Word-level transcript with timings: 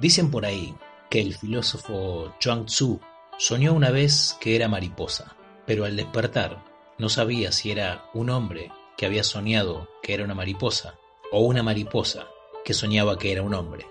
Dicen 0.00 0.30
por 0.30 0.46
ahí 0.46 0.74
que 1.10 1.20
el 1.20 1.34
filósofo 1.34 2.34
Chuang 2.38 2.66
Tzu 2.66 3.00
soñó 3.36 3.72
una 3.72 3.90
vez 3.90 4.36
que 4.40 4.54
era 4.54 4.68
mariposa, 4.68 5.36
pero 5.66 5.84
al 5.84 5.96
despertar 5.96 6.64
no 6.98 7.08
sabía 7.08 7.52
si 7.52 7.70
era 7.70 8.04
un 8.14 8.30
hombre 8.30 8.70
que 8.96 9.06
había 9.06 9.24
soñado 9.24 9.88
que 10.02 10.14
era 10.14 10.24
una 10.24 10.34
mariposa 10.34 10.94
o 11.32 11.40
una 11.40 11.62
mariposa 11.62 12.28
que 12.64 12.74
soñaba 12.74 13.18
que 13.18 13.32
era 13.32 13.42
un 13.42 13.54
hombre. 13.54 13.86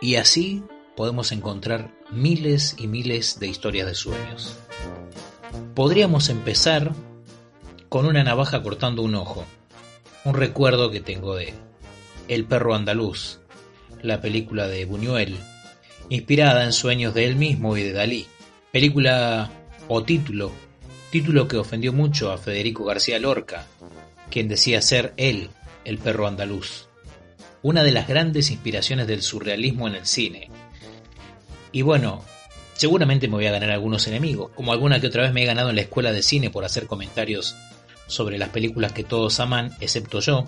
Y 0.00 0.16
así 0.16 0.62
podemos 0.94 1.32
encontrar 1.32 1.94
miles 2.10 2.74
y 2.78 2.86
miles 2.86 3.38
de 3.38 3.46
historias 3.46 3.86
de 3.86 3.94
sueños. 3.94 4.56
Podríamos 5.74 6.28
empezar 6.28 6.92
con 7.88 8.06
una 8.06 8.24
navaja 8.24 8.62
cortando 8.62 9.02
un 9.02 9.14
ojo, 9.14 9.44
un 10.24 10.34
recuerdo 10.34 10.90
que 10.90 11.00
tengo 11.00 11.34
de 11.34 11.54
El 12.28 12.46
perro 12.46 12.74
andaluz, 12.74 13.40
la 14.06 14.20
película 14.20 14.68
de 14.68 14.84
Buñuel, 14.84 15.36
inspirada 16.08 16.64
en 16.64 16.72
sueños 16.72 17.14
de 17.14 17.26
él 17.26 17.36
mismo 17.36 17.76
y 17.76 17.82
de 17.82 17.92
Dalí. 17.92 18.26
Película 18.72 19.50
o 19.88 20.02
título, 20.02 20.52
título 21.10 21.48
que 21.48 21.56
ofendió 21.56 21.92
mucho 21.92 22.30
a 22.30 22.38
Federico 22.38 22.84
García 22.84 23.18
Lorca, 23.18 23.66
quien 24.30 24.48
decía 24.48 24.80
ser 24.82 25.12
él 25.16 25.50
el 25.84 25.98
perro 25.98 26.26
andaluz. 26.26 26.88
Una 27.62 27.82
de 27.82 27.92
las 27.92 28.06
grandes 28.06 28.50
inspiraciones 28.50 29.06
del 29.06 29.22
surrealismo 29.22 29.88
en 29.88 29.94
el 29.96 30.06
cine. 30.06 30.50
Y 31.72 31.82
bueno, 31.82 32.24
seguramente 32.74 33.28
me 33.28 33.34
voy 33.34 33.46
a 33.46 33.52
ganar 33.52 33.70
algunos 33.70 34.06
enemigos, 34.06 34.52
como 34.54 34.72
alguna 34.72 35.00
que 35.00 35.08
otra 35.08 35.22
vez 35.22 35.32
me 35.32 35.42
he 35.42 35.46
ganado 35.46 35.70
en 35.70 35.76
la 35.76 35.82
escuela 35.82 36.12
de 36.12 36.22
cine 36.22 36.50
por 36.50 36.64
hacer 36.64 36.86
comentarios 36.86 37.56
sobre 38.06 38.38
las 38.38 38.50
películas 38.50 38.92
que 38.92 39.04
todos 39.04 39.40
aman, 39.40 39.72
excepto 39.80 40.20
yo, 40.20 40.46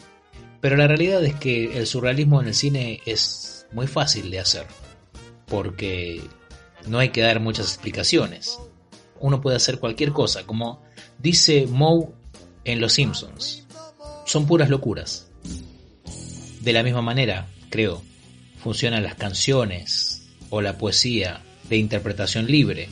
pero 0.61 0.77
la 0.77 0.89
realidad 0.89 1.25
es 1.25 1.35
que 1.35 1.79
el 1.79 1.87
surrealismo 1.87 2.41
en 2.41 2.49
el 2.49 2.55
cine 2.55 3.01
es 3.07 3.67
muy 3.73 3.87
fácil 3.87 4.31
de 4.31 4.41
hacer, 4.41 4.67
porque 5.47 6.23
no 6.87 6.99
hay 6.99 7.11
que 7.11 7.21
dar 7.21 7.41
muchas 7.41 7.67
explicaciones. 7.67 8.59
Uno 9.21 9.41
puede 9.41 9.57
hacer 9.57 9.79
cualquier 9.79 10.13
cosa, 10.13 10.45
como 10.45 10.83
dice 11.19 11.67
Moe 11.67 12.09
en 12.65 12.81
Los 12.81 12.95
Simpsons. 12.95 13.67
Son 14.27 14.47
puras 14.47 14.69
locuras. 14.69 15.31
De 16.61 16.73
la 16.73 16.83
misma 16.83 17.03
manera, 17.03 17.47
creo, 17.71 18.03
funcionan 18.59 19.03
las 19.03 19.15
canciones 19.15 20.29
o 20.51 20.61
la 20.61 20.77
poesía 20.77 21.43
de 21.69 21.77
interpretación 21.77 22.47
libre, 22.47 22.89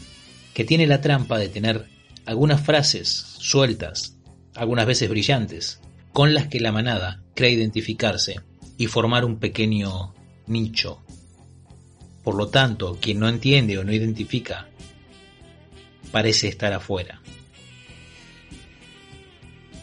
que 0.55 0.64
tiene 0.64 0.87
la 0.87 1.00
trampa 1.00 1.39
de 1.39 1.48
tener 1.48 1.87
algunas 2.27 2.61
frases 2.61 3.09
sueltas, 3.39 4.17
algunas 4.55 4.87
veces 4.87 5.09
brillantes, 5.09 5.81
con 6.12 6.33
las 6.33 6.47
que 6.47 6.61
la 6.61 6.72
manada 6.72 7.22
cree 7.37 7.53
identificarse 7.53 8.41
y 8.77 8.87
formar 8.89 9.25
un 9.25 9.39
pequeño 9.39 10.15
nicho. 10.48 11.03
Por 12.25 12.34
lo 12.34 12.48
tanto, 12.48 12.98
quien 13.01 13.20
no 13.20 13.28
entiende 13.28 13.78
o 13.78 13.84
no 13.84 13.93
identifica 13.93 14.69
parece 16.11 16.48
estar 16.48 16.73
afuera. 16.73 17.20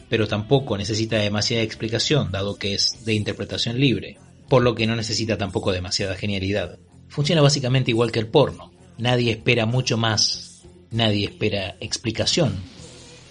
Pero 0.09 0.27
tampoco 0.27 0.77
necesita 0.77 1.17
demasiada 1.17 1.63
explicación, 1.63 2.31
dado 2.31 2.57
que 2.57 2.73
es 2.73 3.05
de 3.05 3.13
interpretación 3.13 3.79
libre, 3.79 4.17
por 4.49 4.61
lo 4.61 4.75
que 4.75 4.85
no 4.87 4.95
necesita 4.95 5.37
tampoco 5.37 5.71
demasiada 5.71 6.15
genialidad. 6.15 6.79
Funciona 7.07 7.41
básicamente 7.41 7.91
igual 7.91 8.11
que 8.11 8.19
el 8.19 8.27
porno. 8.27 8.73
Nadie 8.97 9.31
espera 9.31 9.65
mucho 9.65 9.97
más, 9.97 10.63
nadie 10.91 11.25
espera 11.25 11.77
explicación, 11.79 12.55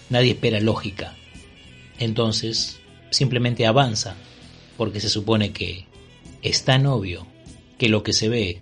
nadie 0.09 0.31
espera 0.31 0.59
lógica. 0.59 1.15
Entonces, 1.99 2.79
simplemente 3.13 3.65
avanza, 3.65 4.15
porque 4.77 4.99
se 4.99 5.09
supone 5.09 5.53
que 5.53 5.85
es 6.41 6.65
tan 6.65 6.85
obvio 6.85 7.25
que 7.77 7.89
lo 7.89 8.03
que 8.03 8.13
se 8.13 8.29
ve 8.29 8.61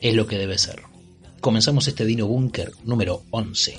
es 0.00 0.14
lo 0.14 0.26
que 0.26 0.38
debe 0.38 0.58
ser. 0.58 0.82
Comenzamos 1.40 1.86
este 1.88 2.04
Dino 2.04 2.26
Bunker 2.26 2.72
número 2.84 3.22
11. 3.30 3.76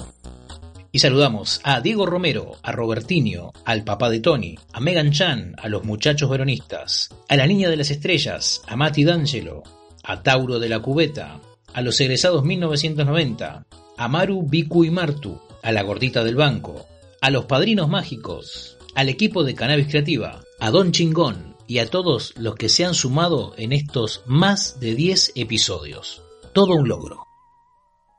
Y 0.91 0.99
saludamos 0.99 1.59
a 1.63 1.81
Diego 1.81 2.05
Romero, 2.05 2.53
a 2.63 2.71
Robertinho, 2.71 3.51
al 3.65 3.83
papá 3.83 4.09
de 4.09 4.21
Tony, 4.21 4.55
a 4.71 4.79
Megan 4.79 5.11
Chan, 5.11 5.55
a 5.57 5.67
los 5.67 5.83
muchachos 5.83 6.29
veronistas, 6.29 7.09
a 7.27 7.35
la 7.35 7.47
niña 7.47 7.69
de 7.69 7.75
las 7.75 7.91
estrellas, 7.91 8.61
a 8.65 8.77
Mati 8.77 9.03
D'Angelo, 9.03 9.63
a 10.03 10.23
Tauro 10.23 10.59
de 10.59 10.69
la 10.69 10.79
Cubeta, 10.79 11.41
a 11.73 11.81
los 11.81 11.99
egresados 11.99 12.45
1990, 12.45 13.65
a 13.97 14.07
Maru, 14.07 14.43
Biku 14.43 14.85
y 14.85 14.91
Martu, 14.91 15.37
a 15.61 15.71
la 15.73 15.81
gordita 15.83 16.23
del 16.23 16.35
banco, 16.35 16.85
a 17.19 17.29
los 17.29 17.45
padrinos 17.45 17.89
mágicos, 17.89 18.74
al 18.95 19.09
equipo 19.09 19.43
de 19.43 19.55
Cannabis 19.55 19.87
Creativa, 19.87 20.41
a 20.59 20.71
Don 20.71 20.93
Chingón 20.93 21.57
y 21.67 21.79
a 21.79 21.89
todos 21.89 22.33
los 22.37 22.55
que 22.55 22.69
se 22.69 22.85
han 22.85 22.93
sumado 22.93 23.53
en 23.57 23.73
estos 23.73 24.23
más 24.25 24.79
de 24.79 24.95
10 24.95 25.33
episodios. 25.35 26.23
Todo 26.53 26.75
un 26.75 26.87
logro. 26.87 27.25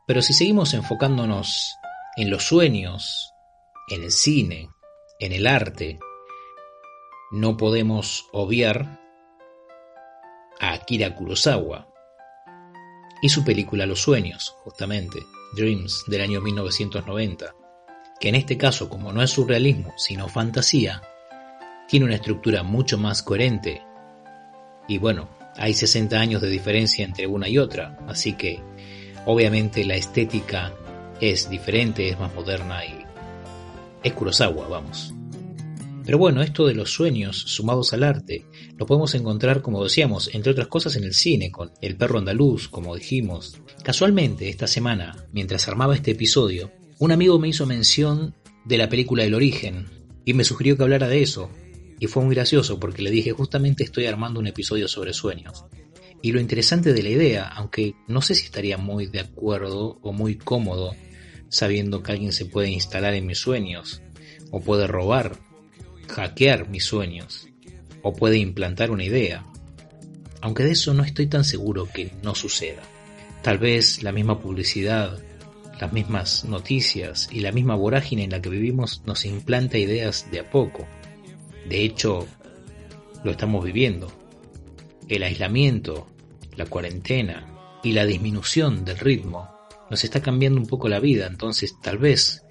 Pero 0.07 0.21
si 0.21 0.35
seguimos 0.35 0.75
enfocándonos 0.75 1.75
en 2.17 2.31
los 2.31 2.47
sueños, 2.47 3.31
en 3.89 4.03
el 4.03 4.13
cine, 4.13 4.69
en 5.19 5.33
el 5.33 5.47
arte, 5.47 5.99
no 7.33 7.57
podemos 7.57 8.27
obviar 8.33 9.01
a 10.61 10.75
Akira 10.75 11.15
Kurosawa 11.15 11.89
y 13.23 13.31
su 13.31 13.45
película 13.45 13.87
Los 13.87 14.03
Sueños, 14.03 14.55
justamente, 14.59 15.25
Dreams 15.55 16.05
del 16.07 16.21
año 16.21 16.41
1990 16.43 17.55
que 18.21 18.29
en 18.29 18.35
este 18.35 18.57
caso, 18.57 18.89
como 18.89 19.13
no 19.13 19.23
es 19.23 19.31
surrealismo, 19.31 19.93
sino 19.97 20.29
fantasía, 20.29 21.03
tiene 21.89 22.07
una 22.07 22.17
estructura 22.17 22.63
mucho 22.63 22.99
más 22.99 23.23
coherente. 23.23 23.83
Y 24.89 24.99
bueno, 24.99 25.29
hay 25.57 25.75
60 25.75 26.19
años 26.19 26.43
de 26.43 26.49
diferencia 26.49 27.05
entre 27.05 27.27
una 27.27 27.49
y 27.49 27.59
otra, 27.59 27.99
así 28.07 28.35
que 28.35 28.61
obviamente 29.25 29.85
la 29.85 29.97
estética 29.97 30.73
es 31.21 31.49
diferente, 31.49 32.09
es 32.09 32.19
más 32.19 32.35
moderna 32.35 32.85
y 32.85 33.05
es 34.03 34.13
Kurosawa, 34.13 34.69
vamos. 34.69 35.13
Pero 36.05 36.19
bueno, 36.19 36.41
esto 36.41 36.67
de 36.67 36.75
los 36.75 36.93
sueños 36.93 37.37
sumados 37.37 37.93
al 37.93 38.05
arte 38.05 38.47
lo 38.77 38.87
podemos 38.87 39.15
encontrar, 39.17 39.61
como 39.61 39.83
decíamos, 39.83 40.33
entre 40.33 40.53
otras 40.53 40.69
cosas 40.69 40.95
en 40.95 41.03
el 41.03 41.15
cine, 41.15 41.51
con 41.51 41.73
El 41.81 41.97
perro 41.97 42.21
andaluz, 42.21 42.69
como 42.69 42.95
dijimos. 42.95 43.61
Casualmente, 43.83 44.49
esta 44.49 44.69
semana, 44.69 45.27
mientras 45.33 45.67
armaba 45.67 45.97
este 45.97 46.13
episodio, 46.13 46.71
un 46.99 47.13
amigo 47.13 47.39
me 47.39 47.49
hizo 47.49 47.67
mención 47.67 48.35
de 48.65 48.79
la 48.79 48.89
película 48.89 49.25
El 49.25 49.35
origen 49.35 49.87
y 50.25 50.33
me 50.35 50.45
sugirió 50.45 50.77
que 50.77 50.83
hablara 50.83 51.09
de 51.09 51.23
eso. 51.23 51.51
Y 51.99 52.07
fue 52.07 52.25
muy 52.25 52.35
gracioso 52.35 52.81
porque 52.81 53.03
le 53.03 53.11
dije 53.11 53.33
justamente 53.33 53.85
estoy 53.85 54.07
armando 54.07 54.41
un 54.41 54.47
episodio 54.47 54.89
sobre 54.89 55.13
sueños. 55.13 55.65
Y 56.23 56.33
lo 56.33 56.41
interesante 56.41 56.93
de 56.93 57.03
la 57.03 57.11
idea, 57.11 57.49
aunque 57.49 57.95
no 58.09 58.23
sé 58.23 58.35
si 58.35 58.47
estaría 58.47 58.79
muy 58.79 59.07
de 59.07 59.21
acuerdo 59.21 59.99
o 60.03 60.13
muy 60.13 60.37
cómodo 60.37 60.95
sabiendo 61.49 62.03
que 62.03 62.13
alguien 62.13 62.33
se 62.33 62.47
puede 62.47 62.71
instalar 62.71 63.15
en 63.15 63.27
mis 63.27 63.39
sueños, 63.39 64.03
o 64.51 64.61
puede 64.61 64.87
robar, 64.87 65.39
hackear 66.09 66.69
mis 66.69 66.85
sueños, 66.85 67.47
o 68.03 68.13
puede 68.13 68.39
implantar 68.39 68.91
una 68.91 69.05
idea. 69.05 69.47
Aunque 70.41 70.65
de 70.65 70.73
eso 70.73 70.95
no 70.95 71.05
estoy 71.05 71.27
tan 71.29 71.45
seguro 71.45 71.89
que 71.93 72.13
no 72.23 72.35
suceda. 72.35 72.83
Tal 73.43 73.59
vez 73.59 74.03
la 74.03 74.13
misma 74.13 74.41
publicidad 74.41 75.23
las 75.81 75.93
mismas 75.93 76.45
noticias 76.45 77.29
y 77.31 77.41
la 77.41 77.53
misma 77.53 77.75
vorágine 77.75 78.25
en 78.25 78.31
la 78.31 78.41
que 78.41 78.49
vivimos 78.49 79.03
nos 79.07 79.25
implanta 79.25 79.79
ideas 79.79 80.31
de 80.31 80.41
a 80.41 80.51
poco. 80.51 80.87
De 81.69 81.83
hecho, 81.83 82.27
lo 83.25 83.31
estamos 83.31 83.65
viviendo. 83.65 84.11
El 85.09 85.23
aislamiento, 85.23 86.07
la 86.57 86.67
cuarentena 86.67 87.47
y 87.83 87.93
la 87.93 88.07
disminución 88.07 88.85
del 88.85 88.99
ritmo 88.99 89.49
nos 89.91 90.05
está 90.05 90.21
cambiando 90.21 90.61
un 90.61 90.67
poco 90.67 90.89
la 90.89 91.01
vida, 91.01 91.27
entonces 91.27 91.77
tal 91.81 91.99
vez 91.99 92.43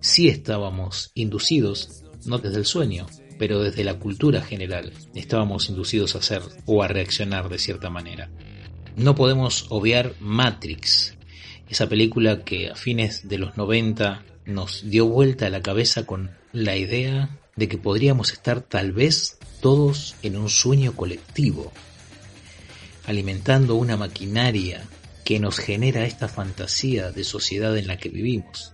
sí 0.00 0.28
estábamos 0.28 1.12
inducidos, 1.14 2.04
no 2.24 2.38
desde 2.38 2.58
el 2.58 2.64
sueño, 2.64 3.06
pero 3.38 3.62
desde 3.62 3.84
la 3.84 3.98
cultura 3.98 4.42
general, 4.42 4.92
estábamos 5.14 5.68
inducidos 5.70 6.14
a 6.14 6.18
hacer 6.18 6.42
o 6.66 6.82
a 6.82 6.88
reaccionar 6.88 7.48
de 7.48 7.58
cierta 7.58 7.90
manera. 7.90 8.30
No 8.96 9.14
podemos 9.14 9.66
obviar 9.70 10.14
Matrix, 10.20 11.16
esa 11.70 11.88
película 11.88 12.44
que 12.44 12.68
a 12.68 12.74
fines 12.74 13.28
de 13.28 13.38
los 13.38 13.56
90 13.56 14.24
nos 14.44 14.90
dio 14.90 15.06
vuelta 15.06 15.46
a 15.46 15.50
la 15.50 15.62
cabeza 15.62 16.04
con 16.04 16.32
la 16.52 16.76
idea 16.76 17.38
de 17.54 17.68
que 17.68 17.78
podríamos 17.78 18.32
estar 18.32 18.60
tal 18.60 18.90
vez 18.90 19.38
todos 19.60 20.16
en 20.22 20.36
un 20.36 20.48
sueño 20.48 20.96
colectivo, 20.96 21.72
alimentando 23.06 23.76
una 23.76 23.96
maquinaria 23.96 24.82
que 25.24 25.38
nos 25.38 25.58
genera 25.58 26.06
esta 26.06 26.26
fantasía 26.26 27.12
de 27.12 27.22
sociedad 27.22 27.78
en 27.78 27.86
la 27.86 27.98
que 27.98 28.08
vivimos. 28.08 28.72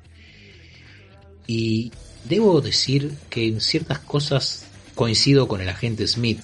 Y 1.47 1.93
debo 2.25 2.63
decir 2.63 3.13
que 3.29 3.47
en 3.47 3.61
ciertas 3.61 3.99
cosas 3.99 4.65
coincido 4.95 5.49
con 5.49 5.61
el 5.61 5.69
agente 5.69 6.09
Smith 6.09 6.41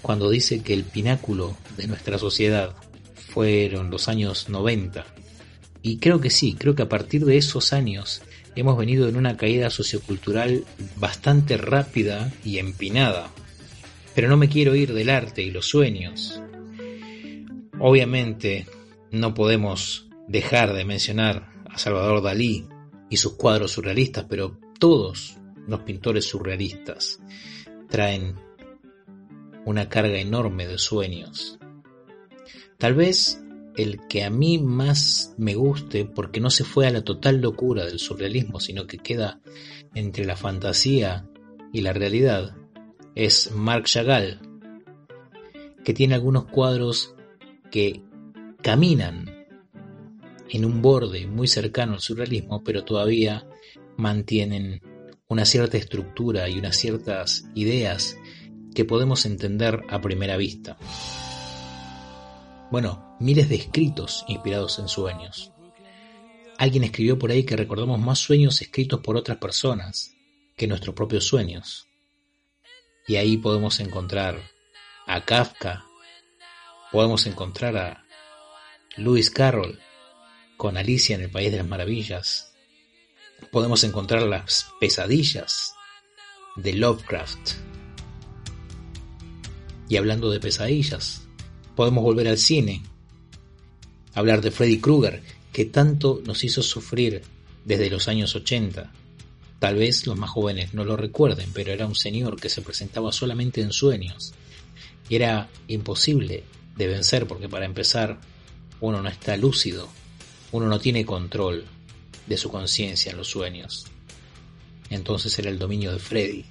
cuando 0.00 0.30
dice 0.30 0.62
que 0.62 0.74
el 0.74 0.84
pináculo 0.84 1.56
de 1.76 1.88
nuestra 1.88 2.18
sociedad 2.18 2.76
fueron 3.16 3.90
los 3.90 4.06
años 4.06 4.48
90 4.48 5.04
y 5.82 5.98
creo 5.98 6.20
que 6.20 6.30
sí, 6.30 6.54
creo 6.58 6.74
que 6.74 6.82
a 6.82 6.88
partir 6.88 7.24
de 7.24 7.36
esos 7.36 7.72
años 7.72 8.22
hemos 8.54 8.76
venido 8.76 9.08
en 9.08 9.16
una 9.16 9.36
caída 9.36 9.70
sociocultural 9.70 10.64
bastante 10.96 11.56
rápida 11.56 12.32
y 12.44 12.58
empinada. 12.58 13.30
Pero 14.14 14.28
no 14.28 14.36
me 14.36 14.48
quiero 14.48 14.74
ir 14.74 14.94
del 14.94 15.10
arte 15.10 15.42
y 15.42 15.50
los 15.50 15.66
sueños. 15.66 16.40
Obviamente 17.78 18.66
no 19.10 19.34
podemos 19.34 20.08
dejar 20.26 20.72
de 20.72 20.84
mencionar 20.84 21.52
a 21.68 21.78
Salvador 21.78 22.22
Dalí 22.22 22.66
y 23.10 23.18
sus 23.18 23.34
cuadros 23.34 23.72
surrealistas, 23.72 24.24
pero 24.28 24.58
todos 24.78 25.36
los 25.66 25.80
pintores 25.80 26.24
surrealistas 26.24 27.20
traen 27.88 28.34
una 29.64 29.88
carga 29.88 30.18
enorme 30.18 30.66
de 30.66 30.78
sueños. 30.78 31.58
Tal 32.78 32.94
vez 32.94 33.42
el 33.76 34.06
que 34.08 34.24
a 34.24 34.30
mí 34.30 34.58
más 34.58 35.34
me 35.36 35.54
guste 35.54 36.04
porque 36.04 36.40
no 36.40 36.50
se 36.50 36.64
fue 36.64 36.86
a 36.86 36.90
la 36.90 37.02
total 37.02 37.40
locura 37.40 37.84
del 37.84 37.98
surrealismo, 37.98 38.60
sino 38.60 38.86
que 38.86 38.98
queda 38.98 39.40
entre 39.94 40.24
la 40.24 40.36
fantasía 40.36 41.28
y 41.72 41.82
la 41.82 41.92
realidad, 41.92 42.56
es 43.14 43.50
Marc 43.52 43.86
Chagall, 43.86 44.40
que 45.84 45.94
tiene 45.94 46.14
algunos 46.14 46.46
cuadros 46.46 47.14
que 47.70 48.02
caminan 48.62 49.46
en 50.48 50.64
un 50.64 50.82
borde 50.82 51.26
muy 51.26 51.48
cercano 51.48 51.94
al 51.94 52.00
surrealismo, 52.00 52.62
pero 52.62 52.84
todavía 52.84 53.46
mantienen 53.96 54.80
una 55.28 55.44
cierta 55.44 55.76
estructura 55.76 56.48
y 56.48 56.58
unas 56.58 56.76
ciertas 56.76 57.48
ideas 57.54 58.16
que 58.74 58.84
podemos 58.84 59.26
entender 59.26 59.82
a 59.88 60.00
primera 60.00 60.36
vista. 60.36 60.76
Bueno, 62.70 63.16
miles 63.20 63.48
de 63.48 63.54
escritos 63.54 64.24
inspirados 64.26 64.80
en 64.80 64.88
sueños. 64.88 65.52
Alguien 66.58 66.82
escribió 66.82 67.16
por 67.16 67.30
ahí 67.30 67.44
que 67.44 67.56
recordamos 67.56 68.00
más 68.00 68.18
sueños 68.18 68.60
escritos 68.60 69.00
por 69.00 69.16
otras 69.16 69.38
personas 69.38 70.14
que 70.56 70.66
nuestros 70.66 70.94
propios 70.94 71.24
sueños. 71.24 71.86
Y 73.06 73.16
ahí 73.16 73.36
podemos 73.36 73.78
encontrar 73.78 74.40
a 75.06 75.24
Kafka, 75.24 75.84
podemos 76.90 77.26
encontrar 77.26 77.76
a 77.76 78.04
Lewis 78.96 79.30
Carroll 79.30 79.78
con 80.56 80.76
Alicia 80.76 81.14
en 81.14 81.22
el 81.22 81.30
País 81.30 81.52
de 81.52 81.58
las 81.58 81.68
Maravillas, 81.68 82.52
podemos 83.52 83.84
encontrar 83.84 84.22
las 84.22 84.72
pesadillas 84.80 85.74
de 86.56 86.72
Lovecraft. 86.72 87.52
Y 89.88 89.98
hablando 89.98 90.30
de 90.30 90.40
pesadillas, 90.40 91.25
podemos 91.76 92.02
volver 92.02 92.26
al 92.26 92.38
cine, 92.38 92.82
hablar 94.14 94.40
de 94.40 94.50
Freddy 94.50 94.80
Krueger, 94.80 95.22
que 95.52 95.66
tanto 95.66 96.22
nos 96.24 96.42
hizo 96.42 96.62
sufrir 96.62 97.22
desde 97.64 97.90
los 97.90 98.08
años 98.08 98.34
80. 98.34 98.92
Tal 99.58 99.76
vez 99.76 100.06
los 100.06 100.16
más 100.16 100.30
jóvenes 100.30 100.74
no 100.74 100.84
lo 100.84 100.96
recuerden, 100.96 101.50
pero 101.52 101.72
era 101.72 101.86
un 101.86 101.94
señor 101.94 102.40
que 102.40 102.48
se 102.48 102.62
presentaba 102.62 103.12
solamente 103.12 103.60
en 103.60 103.72
sueños. 103.72 104.32
Y 105.08 105.16
era 105.16 105.48
imposible 105.68 106.44
de 106.76 106.86
vencer 106.88 107.26
porque 107.26 107.48
para 107.48 107.66
empezar 107.66 108.18
uno 108.80 109.02
no 109.02 109.08
está 109.08 109.36
lúcido, 109.36 109.88
uno 110.52 110.66
no 110.66 110.80
tiene 110.80 111.04
control 111.04 111.64
de 112.26 112.36
su 112.36 112.50
conciencia 112.50 113.12
en 113.12 113.18
los 113.18 113.28
sueños. 113.28 113.86
Entonces 114.90 115.38
era 115.38 115.50
el 115.50 115.58
dominio 115.58 115.92
de 115.92 115.98
Freddy, 115.98 116.44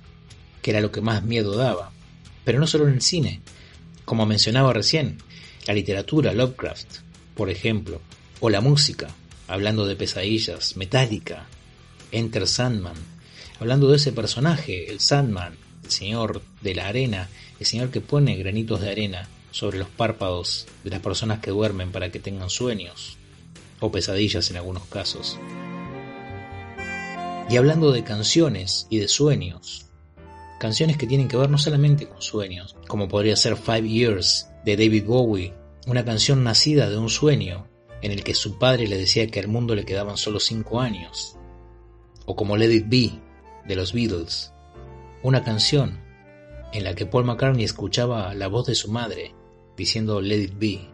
que 0.62 0.72
era 0.72 0.82
lo 0.82 0.92
que 0.92 1.02
más 1.02 1.24
miedo 1.24 1.56
daba. 1.56 1.92
Pero 2.44 2.60
no 2.60 2.68
solo 2.68 2.88
en 2.88 2.94
el 2.94 3.02
cine, 3.02 3.42
como 4.06 4.26
mencionaba 4.26 4.72
recién, 4.74 5.18
la 5.68 5.74
literatura, 5.74 6.34
Lovecraft, 6.34 7.00
por 7.36 7.50
ejemplo, 7.50 8.02
o 8.40 8.50
la 8.50 8.62
música, 8.62 9.10
hablando 9.48 9.86
de 9.86 9.96
pesadillas, 9.96 10.78
Metallica, 10.78 11.48
Enter 12.12 12.48
Sandman, 12.48 12.96
hablando 13.60 13.90
de 13.90 13.98
ese 13.98 14.12
personaje, 14.12 14.92
el 14.92 15.00
Sandman, 15.00 15.58
el 15.84 15.92
señor 15.92 16.42
de 16.62 16.76
la 16.76 16.88
arena, 16.88 17.30
el 17.60 17.66
señor 17.66 17.90
que 17.90 18.02
pone 18.02 18.36
granitos 18.36 18.82
de 18.82 18.92
arena 18.92 19.28
sobre 19.52 19.78
los 19.78 19.90
párpados 19.90 20.68
de 20.84 20.92
las 20.92 21.00
personas 21.00 21.40
que 21.40 21.52
duermen 21.52 21.92
para 21.92 22.12
que 22.12 22.20
tengan 22.20 22.50
sueños, 22.50 23.18
o 23.80 23.92
pesadillas 23.92 24.50
en 24.52 24.58
algunos 24.58 24.86
casos. 24.86 25.40
Y 27.50 27.58
hablando 27.58 27.92
de 27.92 28.04
canciones 28.04 28.88
y 28.90 29.00
de 29.00 29.08
sueños, 29.08 29.85
canciones 30.60 30.98
que 30.98 31.08
tienen 31.08 31.28
que 31.28 31.38
ver 31.38 31.50
no 31.50 31.58
solamente 31.58 32.08
con 32.08 32.22
sueños, 32.22 32.76
como 32.88 33.08
podría 33.08 33.36
ser 33.36 33.56
Five 33.56 33.88
Years 33.88 34.50
de 34.64 34.78
David 34.78 35.06
Bowie, 35.06 35.54
una 35.88 36.06
canción 36.06 36.44
nacida 36.44 36.90
de 36.90 36.98
un 36.98 37.10
sueño 37.10 37.68
en 38.02 38.12
el 38.12 38.24
que 38.24 38.34
su 38.34 38.58
padre 38.58 38.88
le 38.88 38.98
decía 38.98 39.28
que 39.28 39.40
al 39.40 39.48
mundo 39.48 39.76
le 39.76 39.86
quedaban 39.86 40.18
solo 40.18 40.40
cinco 40.40 40.80
años, 40.80 41.38
o 42.26 42.36
como 42.36 42.58
Let 42.58 42.74
It 42.74 42.86
Be 42.88 43.12
de 43.68 43.76
los 43.76 43.94
Beatles, 43.94 44.54
una 45.24 45.44
canción 45.44 46.00
en 46.72 46.84
la 46.84 46.94
que 46.94 47.06
Paul 47.06 47.26
McCartney 47.26 47.64
escuchaba 47.64 48.34
la 48.34 48.48
voz 48.48 48.68
de 48.68 48.76
su 48.76 48.92
madre 48.92 49.34
diciendo 49.78 50.22
Let 50.22 50.42
It 50.42 50.54
Be. 50.58 50.90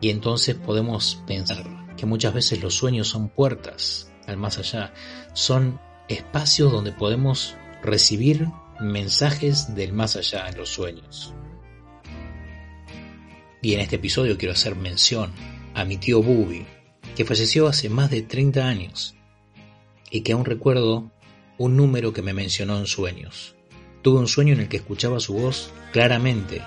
Y 0.00 0.10
entonces 0.10 0.56
podemos 0.56 1.22
pensar 1.26 1.64
que 1.96 2.06
muchas 2.06 2.34
veces 2.34 2.60
los 2.60 2.74
sueños 2.74 3.08
son 3.08 3.28
puertas 3.28 4.12
al 4.26 4.36
más 4.36 4.58
allá. 4.58 4.92
Son 5.32 5.80
espacios 6.08 6.72
donde 6.72 6.92
podemos 6.92 7.54
recibir 7.82 8.48
mensajes 8.80 9.74
del 9.74 9.92
más 9.92 10.16
allá 10.16 10.48
en 10.48 10.56
los 10.56 10.70
sueños. 10.70 11.34
Y 13.60 13.74
en 13.74 13.80
este 13.80 13.96
episodio 13.96 14.38
quiero 14.38 14.52
hacer 14.52 14.74
mención 14.74 15.32
a 15.74 15.84
mi 15.84 15.96
tío 15.96 16.22
Bubi, 16.22 16.66
que 17.16 17.24
falleció 17.24 17.68
hace 17.68 17.88
más 17.88 18.10
de 18.10 18.22
30 18.22 18.66
años 18.66 19.14
y 20.10 20.22
que 20.22 20.32
aún 20.32 20.44
recuerdo 20.44 21.10
un 21.58 21.76
número 21.76 22.12
que 22.12 22.22
me 22.22 22.34
mencionó 22.34 22.78
en 22.78 22.86
sueños. 22.86 23.54
Tuve 24.02 24.18
un 24.18 24.28
sueño 24.28 24.54
en 24.54 24.60
el 24.60 24.68
que 24.68 24.78
escuchaba 24.78 25.20
su 25.20 25.34
voz 25.34 25.70
claramente 25.92 26.62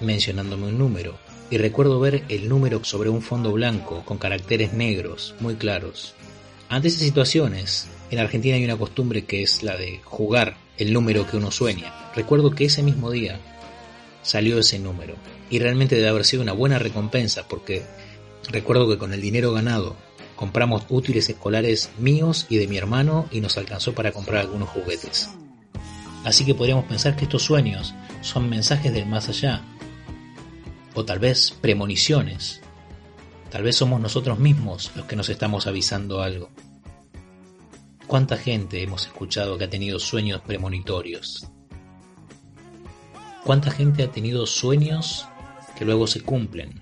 mencionándome 0.00 0.68
un 0.68 0.78
número 0.78 1.18
y 1.50 1.58
recuerdo 1.58 2.00
ver 2.00 2.24
el 2.28 2.48
número 2.48 2.82
sobre 2.84 3.10
un 3.10 3.22
fondo 3.22 3.52
blanco 3.52 4.02
con 4.04 4.18
caracteres 4.18 4.72
negros 4.72 5.34
muy 5.40 5.56
claros. 5.56 6.14
Ante 6.68 6.88
esas 6.88 7.02
situaciones, 7.02 7.86
en 8.10 8.18
Argentina 8.18 8.56
hay 8.56 8.64
una 8.64 8.76
costumbre 8.76 9.24
que 9.24 9.42
es 9.42 9.62
la 9.62 9.76
de 9.76 10.00
jugar 10.04 10.56
el 10.78 10.92
número 10.92 11.26
que 11.26 11.36
uno 11.36 11.50
sueña. 11.50 11.92
Recuerdo 12.14 12.50
que 12.50 12.66
ese 12.66 12.82
mismo 12.82 13.10
día 13.10 13.40
salió 14.22 14.58
ese 14.58 14.78
número 14.78 15.14
y 15.50 15.58
realmente 15.58 15.96
debe 15.96 16.08
haber 16.08 16.24
sido 16.24 16.42
una 16.42 16.52
buena 16.52 16.78
recompensa 16.78 17.46
porque 17.48 17.82
recuerdo 18.50 18.88
que 18.88 18.98
con 18.98 19.12
el 19.12 19.20
dinero 19.20 19.52
ganado 19.52 19.96
compramos 20.36 20.84
útiles 20.88 21.28
escolares 21.28 21.90
míos 21.98 22.46
y 22.48 22.56
de 22.56 22.66
mi 22.66 22.76
hermano 22.76 23.28
y 23.30 23.40
nos 23.40 23.56
alcanzó 23.56 23.94
para 23.94 24.12
comprar 24.12 24.40
algunos 24.40 24.68
juguetes. 24.68 25.30
Así 26.24 26.44
que 26.44 26.54
podríamos 26.54 26.86
pensar 26.86 27.16
que 27.16 27.24
estos 27.24 27.42
sueños 27.42 27.94
son 28.22 28.48
mensajes 28.48 28.92
del 28.92 29.06
más 29.06 29.28
allá, 29.28 29.62
o 30.94 31.04
tal 31.04 31.18
vez 31.18 31.54
premoniciones 31.60 32.62
Tal 33.54 33.62
vez 33.62 33.76
somos 33.76 34.00
nosotros 34.00 34.40
mismos 34.40 34.90
los 34.96 35.06
que 35.06 35.14
nos 35.14 35.28
estamos 35.28 35.68
avisando 35.68 36.22
algo. 36.22 36.50
¿Cuánta 38.14 38.36
gente 38.36 38.80
hemos 38.80 39.06
escuchado 39.06 39.58
que 39.58 39.64
ha 39.64 39.68
tenido 39.68 39.98
sueños 39.98 40.40
premonitorios? 40.42 41.48
¿Cuánta 43.42 43.72
gente 43.72 44.04
ha 44.04 44.12
tenido 44.12 44.46
sueños 44.46 45.26
que 45.76 45.84
luego 45.84 46.06
se 46.06 46.20
cumplen? 46.20 46.80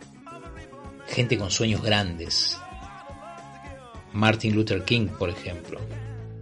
Gente 1.06 1.38
con 1.38 1.50
sueños 1.50 1.80
grandes. 1.80 2.58
Martin 4.12 4.54
Luther 4.54 4.84
King, 4.84 5.06
por 5.06 5.30
ejemplo. 5.30 5.80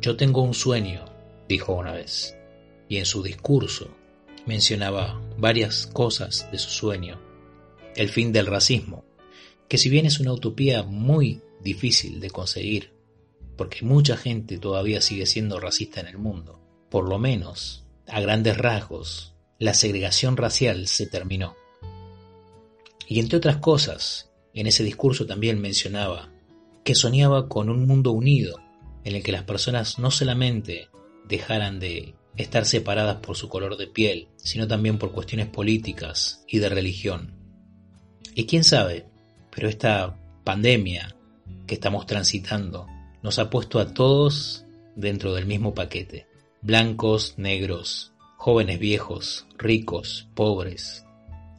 Yo 0.00 0.16
tengo 0.16 0.42
un 0.42 0.54
sueño, 0.54 1.04
dijo 1.48 1.74
una 1.74 1.92
vez, 1.92 2.36
y 2.88 2.96
en 2.96 3.06
su 3.06 3.22
discurso 3.22 3.96
mencionaba 4.44 5.20
varias 5.38 5.86
cosas 5.86 6.50
de 6.50 6.58
su 6.58 6.70
sueño. 6.70 7.20
El 7.94 8.08
fin 8.08 8.32
del 8.32 8.46
racismo, 8.46 9.04
que 9.68 9.78
si 9.78 9.88
bien 9.88 10.06
es 10.06 10.18
una 10.18 10.32
utopía 10.32 10.82
muy 10.82 11.42
difícil 11.62 12.18
de 12.18 12.30
conseguir, 12.30 12.99
porque 13.60 13.84
mucha 13.84 14.16
gente 14.16 14.56
todavía 14.56 15.02
sigue 15.02 15.26
siendo 15.26 15.60
racista 15.60 16.00
en 16.00 16.06
el 16.06 16.16
mundo, 16.16 16.58
por 16.88 17.06
lo 17.06 17.18
menos, 17.18 17.84
a 18.06 18.18
grandes 18.18 18.56
rasgos, 18.56 19.34
la 19.58 19.74
segregación 19.74 20.38
racial 20.38 20.86
se 20.86 21.06
terminó. 21.06 21.56
Y 23.06 23.20
entre 23.20 23.36
otras 23.36 23.58
cosas, 23.58 24.30
en 24.54 24.66
ese 24.66 24.82
discurso 24.82 25.26
también 25.26 25.60
mencionaba 25.60 26.30
que 26.84 26.94
soñaba 26.94 27.50
con 27.50 27.68
un 27.68 27.86
mundo 27.86 28.12
unido, 28.12 28.62
en 29.04 29.14
el 29.14 29.22
que 29.22 29.32
las 29.32 29.42
personas 29.42 29.98
no 29.98 30.10
solamente 30.10 30.88
dejaran 31.28 31.80
de 31.80 32.14
estar 32.38 32.64
separadas 32.64 33.16
por 33.16 33.36
su 33.36 33.50
color 33.50 33.76
de 33.76 33.88
piel, 33.88 34.28
sino 34.36 34.66
también 34.68 34.96
por 34.96 35.12
cuestiones 35.12 35.48
políticas 35.48 36.46
y 36.48 36.60
de 36.60 36.70
religión. 36.70 37.34
Y 38.34 38.46
quién 38.46 38.64
sabe, 38.64 39.04
pero 39.54 39.68
esta 39.68 40.18
pandemia 40.44 41.14
que 41.66 41.74
estamos 41.74 42.06
transitando 42.06 42.86
nos 43.22 43.38
ha 43.38 43.50
puesto 43.50 43.78
a 43.78 43.92
todos 43.92 44.64
dentro 44.96 45.34
del 45.34 45.46
mismo 45.46 45.74
paquete. 45.74 46.26
Blancos, 46.62 47.34
negros, 47.36 48.12
jóvenes, 48.36 48.78
viejos, 48.78 49.46
ricos, 49.56 50.28
pobres. 50.34 51.04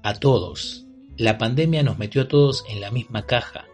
A 0.03 0.15
todos. 0.15 0.86
La 1.18 1.38
pandemia 1.38 1.84
nos 1.84 1.98
metió 1.98 2.24
a 2.24 2.27
todos 2.27 2.63
en 2.70 2.82
la 2.82 2.91
misma 2.91 3.25
caja. 3.25 3.65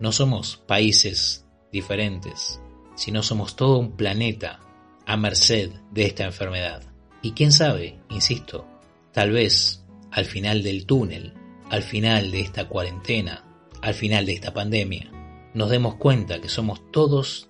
No 0.00 0.12
somos 0.12 0.56
países 0.66 1.46
diferentes, 1.72 2.60
sino 2.94 3.22
somos 3.22 3.56
todo 3.56 3.78
un 3.78 3.96
planeta 3.96 4.60
a 5.06 5.16
merced 5.16 5.70
de 5.92 6.06
esta 6.06 6.24
enfermedad. 6.24 6.82
Y 7.22 7.32
quién 7.32 7.52
sabe, 7.52 7.98
insisto, 8.08 8.66
tal 9.12 9.30
vez 9.30 9.84
al 10.10 10.24
final 10.24 10.62
del 10.62 10.86
túnel 10.86 11.34
al 11.70 11.84
final 11.84 12.32
de 12.32 12.40
esta 12.40 12.66
cuarentena, 12.66 13.44
al 13.80 13.94
final 13.94 14.26
de 14.26 14.32
esta 14.32 14.52
pandemia, 14.52 15.08
nos 15.54 15.70
demos 15.70 15.96
cuenta 15.96 16.40
que 16.40 16.48
somos 16.48 16.90
todos 16.90 17.48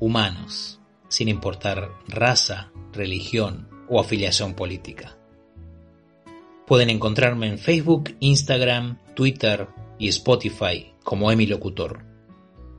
humanos, 0.00 0.80
sin 1.08 1.28
importar 1.28 1.90
raza, 2.08 2.72
religión 2.92 3.68
o 3.88 4.00
afiliación 4.00 4.54
política. 4.54 5.16
Pueden 6.66 6.90
encontrarme 6.90 7.48
en 7.48 7.58
Facebook, 7.58 8.16
Instagram, 8.20 8.98
Twitter 9.14 9.68
y 9.98 10.08
Spotify 10.08 10.92
como 11.02 11.30
Emi 11.30 11.46
Locutor. 11.46 12.04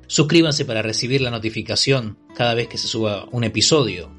Suscríbanse 0.07 0.65
para 0.65 0.81
recibir 0.81 1.21
la 1.21 1.31
notificación 1.31 2.17
cada 2.35 2.53
vez 2.53 2.67
que 2.67 2.77
se 2.77 2.87
suba 2.87 3.27
un 3.31 3.43
episodio. 3.43 4.11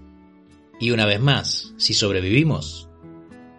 Y 0.80 0.90
una 0.90 1.06
vez 1.06 1.20
más, 1.20 1.72
si 1.76 1.94
sobrevivimos, 1.94 2.88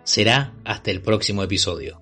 será 0.03 0.53
hasta 0.63 0.91
el 0.91 1.01
próximo 1.01 1.43
episodio. 1.43 2.01